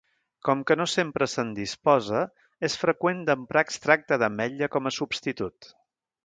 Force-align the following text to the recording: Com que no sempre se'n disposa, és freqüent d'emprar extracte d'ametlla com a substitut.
Com 0.47 0.61
que 0.69 0.75
no 0.77 0.85
sempre 0.93 1.27
se'n 1.33 1.51
disposa, 1.59 2.21
és 2.69 2.77
freqüent 2.85 3.21
d'emprar 3.29 3.65
extracte 3.69 4.19
d'ametlla 4.23 4.71
com 4.79 4.91
a 4.91 4.95
substitut. 4.99 5.71